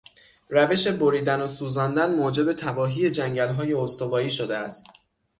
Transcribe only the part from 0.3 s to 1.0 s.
روش